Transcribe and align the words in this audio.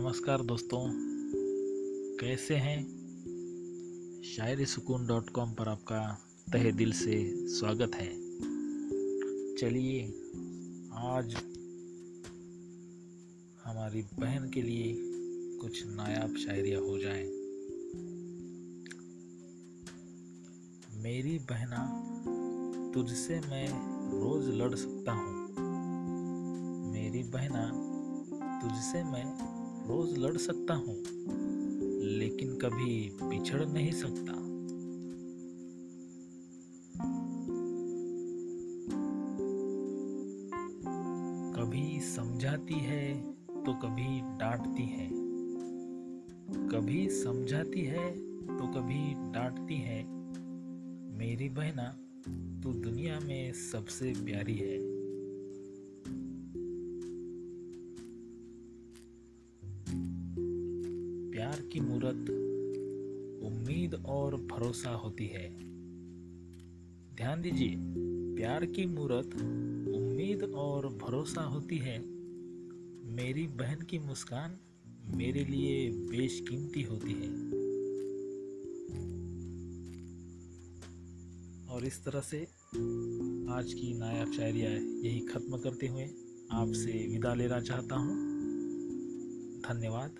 नमस्कार 0.00 0.42
दोस्तों। 0.42 0.90
कैसे 2.18 2.54
हैं? 2.54 2.82
शायरी 4.22 4.66
सुकून 4.66 5.06
डॉट 5.06 5.30
कॉम 5.30 5.52
पर 5.52 5.68
आपका 5.68 6.18
तहे 6.52 6.72
दिल 6.72 6.92
से 6.92 7.46
स्वागत 7.48 7.90
है। 7.94 8.08
चलिए, 9.56 10.04
आज 10.94 11.34
हमारी 13.64 14.02
बहन 14.02 14.50
के 14.50 14.62
लिए 14.62 14.96
कुछ 15.58 15.86
नायाब 15.86 16.36
शायरियाँ 16.36 16.80
हो 16.80 16.98
जाएँ। 16.98 17.26
मेरी 21.02 21.38
बहना, 21.38 21.80
तुझसे 22.94 23.40
मैं 23.40 23.68
रोज 24.20 24.48
लड़ 24.48 24.74
सकता 24.74 25.12
हूँ। 25.12 25.48
मेरी 26.92 27.22
बहना, 27.22 27.90
तुझसे 28.62 29.04
मैं 29.04 29.59
रोज 29.90 30.18
लड़ 30.18 30.36
सकता 30.36 30.74
हूँ, 30.74 30.96
लेकिन 32.02 32.56
कभी 32.56 33.10
बिछड़ 33.22 33.66
नहीं 33.66 33.92
सकता। 33.92 34.32
कभी 41.52 42.00
समझाती 42.00 42.74
है 42.74 43.32
तो 43.64 43.72
कभी 43.72 44.20
डांटती 44.20 44.82
है। 44.82 45.08
कभी 46.68 47.10
समझाती 47.10 47.80
है 47.80 48.10
तो 48.46 48.66
कभी 48.66 49.14
डांटती 49.32 49.76
है। 49.76 50.02
मेरी 51.18 51.48
बहना, 51.48 51.88
तू 52.62 52.72
दुनिया 52.72 53.20
में 53.20 53.52
सबसे 53.52 54.12
प्यारी 54.12 54.54
है। 54.54 54.99
प्यार 61.60 61.68
की 61.68 61.80
मूरत 61.80 62.30
उम्मीद 63.44 63.94
और 63.94 64.36
भरोसा 64.36 64.90
होती 64.90 65.26
है। 65.26 65.48
ध्यान 67.16 67.42
दीजिए, 67.42 67.74
प्यार 68.36 68.64
की 68.66 68.86
मूरत 68.86 69.34
उम्मीद 69.96 70.42
और 70.42 70.88
भरोसा 70.88 71.42
होती 71.42 71.78
है। 71.78 71.98
मेरी 73.10 73.46
बहन 73.46 73.82
की 73.82 73.98
मुस्कान 73.98 74.56
मेरे 75.16 75.44
लिए 75.44 75.90
बेशकीमती 75.90 76.82
होती 76.82 77.12
है। 77.12 77.28
और 81.68 81.84
इस 81.84 82.04
तरह 82.04 82.20
से 82.20 82.42
आज 83.52 83.74
की 83.74 83.98
नायाब 83.98 84.32
शायरिया 84.32 84.70
यही 85.08 85.20
ख़त्म 85.20 85.58
करते 85.58 85.86
हुए 85.86 86.04
आपसे 86.52 87.06
विदा 87.12 87.34
लेना 87.34 87.60
चाहता 87.60 87.96
हूँ। 87.96 88.29
धन्यवाद। 89.70 90.10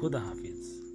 खुदा 0.00 0.20
हाफिज़। 0.20 0.91